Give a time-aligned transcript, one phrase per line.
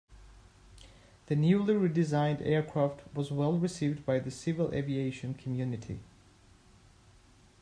[1.27, 5.99] The newly redesigned aircraft was well received by the civil aviation community.